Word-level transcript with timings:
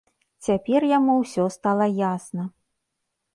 Цяпер 0.45 0.87
яму 0.97 1.17
ўсё 1.19 1.45
стала 1.57 1.85
ясна. 2.01 2.47